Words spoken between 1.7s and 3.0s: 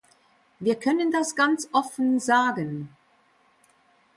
offen sagen.